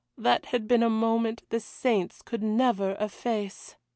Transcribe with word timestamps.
that 0.17 0.45
had 0.47 0.67
been 0.67 0.81
a 0.81 0.89
moment 0.89 1.43
the 1.51 1.59
saints 1.59 2.23
could 2.23 2.41
never 2.41 2.97
efface! 2.99 3.75